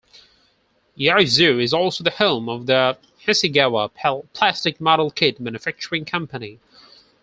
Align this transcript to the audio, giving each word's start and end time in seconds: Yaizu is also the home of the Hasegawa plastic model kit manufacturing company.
Yaizu 0.97 1.61
is 1.61 1.75
also 1.75 2.03
the 2.03 2.09
home 2.09 2.49
of 2.49 2.65
the 2.65 2.97
Hasegawa 3.27 3.91
plastic 4.33 4.81
model 4.81 5.11
kit 5.11 5.39
manufacturing 5.39 6.05
company. 6.05 6.57